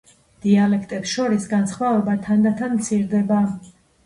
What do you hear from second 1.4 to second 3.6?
განსხვავება თანდათან მცირდება.